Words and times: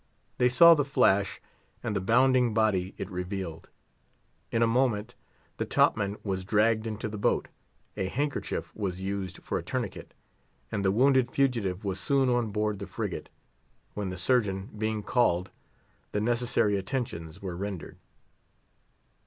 They 0.39 0.49
saw 0.49 0.73
the 0.73 0.83
flash, 0.83 1.39
and 1.83 1.95
the 1.95 2.01
bounding 2.01 2.55
body 2.55 2.95
it 2.97 3.07
revealed. 3.11 3.69
In 4.51 4.63
a 4.63 4.65
moment 4.65 5.13
the 5.57 5.65
topman 5.65 6.17
was 6.23 6.43
dragged 6.43 6.87
into 6.87 7.07
the 7.07 7.19
boat, 7.19 7.49
a 7.95 8.07
handkerchief 8.07 8.75
was 8.75 9.03
used 9.03 9.43
for 9.43 9.59
a 9.59 9.63
tourniquet, 9.63 10.15
and 10.71 10.83
the 10.83 10.91
wounded 10.91 11.29
fugitive 11.29 11.85
was 11.85 11.99
soon 11.99 12.29
on 12.29 12.49
board 12.49 12.79
the 12.79 12.87
frigate, 12.87 13.29
when, 13.93 14.09
the 14.09 14.17
surgeon 14.17 14.71
being 14.75 15.03
called, 15.03 15.51
the 16.13 16.19
necessary 16.19 16.77
attentions 16.77 17.39
were 17.39 17.55
rendered. 17.55 17.99